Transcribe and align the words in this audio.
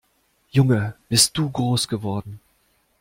Junge, 0.49 0.95
bist 1.09 1.37
du 1.37 1.51
groß 1.51 1.87
geworden! 1.87 2.39